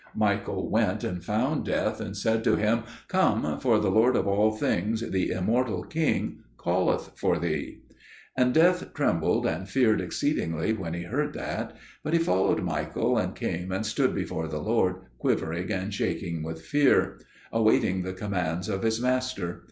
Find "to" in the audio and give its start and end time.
2.43-2.55